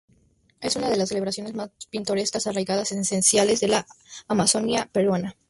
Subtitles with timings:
[0.61, 3.85] Es una de las celebraciones más pintorescas, arraigadas y esenciales de la
[4.27, 5.37] amazonia peruana.